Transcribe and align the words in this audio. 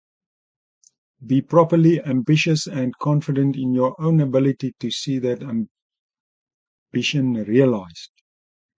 Be 1.27 1.43
properly 1.43 2.01
ambitious 2.01 2.65
and 2.65 2.91
confident 2.97 3.55
in 3.55 3.71
your 3.71 3.95
own 4.01 4.19
ability 4.19 4.73
to 4.79 4.89
see 4.89 5.19
that 5.19 5.43
ambition 5.43 7.33
realised. 7.35 8.09